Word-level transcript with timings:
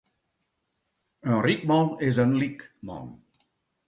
In 1.29 1.37
ryk 1.45 1.61
man 1.69 1.87
is 2.07 2.15
in 2.23 2.31
lyk 2.39 2.59
man. 2.87 3.07